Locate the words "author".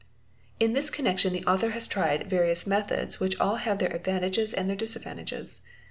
1.45-1.69